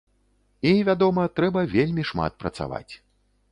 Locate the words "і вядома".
0.69-1.27